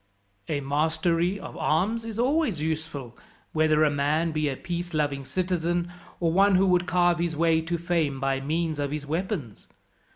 "A 0.49 0.61
mastery 0.61 1.39
of 1.39 1.55
arms 1.55 2.05
is 2.05 2.17
always 2.17 2.59
useful, 2.59 3.15
whether 3.53 3.83
a 3.83 3.91
man 3.91 4.31
be 4.31 4.49
a 4.49 4.55
peace 4.57 4.95
loving 4.95 5.23
citizen, 5.23 5.93
or 6.19 6.33
one 6.33 6.55
who 6.55 6.65
would 6.65 6.87
carve 6.87 7.19
his 7.19 7.35
way 7.35 7.61
to 7.61 7.77
fame 7.77 8.19
by 8.19 8.39
means 8.39 8.79
of 8.79 8.89
his 8.89 9.05
weapons. 9.05 9.67